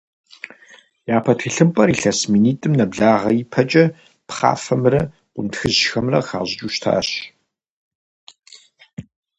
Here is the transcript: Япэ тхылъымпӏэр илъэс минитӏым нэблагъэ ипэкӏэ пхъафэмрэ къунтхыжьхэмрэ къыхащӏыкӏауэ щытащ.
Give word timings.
Япэ 1.17 1.33
тхылъымпӏэр 1.37 1.89
илъэс 1.93 2.19
минитӏым 2.31 2.73
нэблагъэ 2.77 3.31
ипэкӏэ 3.41 3.83
пхъафэмрэ 4.27 5.01
къунтхыжьхэмрэ 5.33 6.19
къыхащӏыкӏауэ 6.21 6.73
щытащ. 6.75 7.09